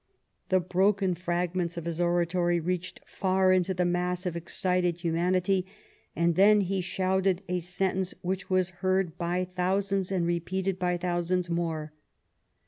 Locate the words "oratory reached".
2.01-3.01